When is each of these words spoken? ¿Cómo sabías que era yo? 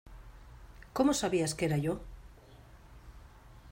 ¿Cómo 0.97 1.13
sabías 1.13 1.53
que 1.53 1.65
era 1.67 1.77
yo? 1.85 1.93